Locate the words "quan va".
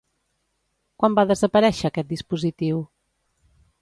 1.03-1.25